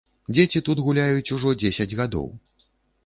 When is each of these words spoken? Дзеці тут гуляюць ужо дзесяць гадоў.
Дзеці 0.35 0.61
тут 0.69 0.81
гуляюць 0.87 1.33
ужо 1.37 1.53
дзесяць 1.65 1.91
гадоў. 2.01 2.27